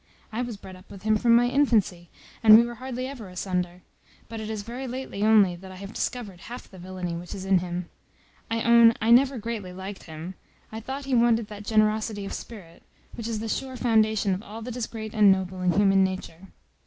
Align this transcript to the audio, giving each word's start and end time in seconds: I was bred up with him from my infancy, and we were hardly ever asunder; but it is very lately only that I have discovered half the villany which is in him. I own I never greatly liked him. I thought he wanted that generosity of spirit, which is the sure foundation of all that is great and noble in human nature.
I 0.31 0.41
was 0.41 0.57
bred 0.57 0.75
up 0.75 0.89
with 0.89 1.03
him 1.03 1.15
from 1.15 1.35
my 1.35 1.47
infancy, 1.47 2.09
and 2.41 2.57
we 2.57 2.65
were 2.65 2.73
hardly 2.81 3.05
ever 3.07 3.29
asunder; 3.29 3.83
but 4.29 4.39
it 4.39 4.49
is 4.49 4.63
very 4.63 4.87
lately 4.87 5.21
only 5.21 5.55
that 5.55 5.71
I 5.71 5.75
have 5.75 5.93
discovered 5.93 6.39
half 6.39 6.67
the 6.67 6.79
villany 6.79 7.13
which 7.15 7.35
is 7.35 7.45
in 7.45 7.59
him. 7.59 7.87
I 8.49 8.63
own 8.63 8.95
I 8.99 9.11
never 9.11 9.37
greatly 9.37 9.73
liked 9.73 10.05
him. 10.05 10.33
I 10.71 10.79
thought 10.79 11.05
he 11.05 11.13
wanted 11.13 11.49
that 11.49 11.65
generosity 11.67 12.25
of 12.25 12.33
spirit, 12.33 12.81
which 13.13 13.27
is 13.27 13.41
the 13.41 13.47
sure 13.47 13.77
foundation 13.77 14.33
of 14.33 14.41
all 14.41 14.63
that 14.63 14.75
is 14.75 14.87
great 14.87 15.13
and 15.13 15.31
noble 15.31 15.61
in 15.61 15.73
human 15.73 16.03
nature. 16.03 16.47